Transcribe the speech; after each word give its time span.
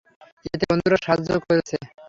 এতে 0.45 0.65
বন্ধুরা 0.69 0.97
সাহায্য 1.03 1.29
করেছে। 1.45 1.75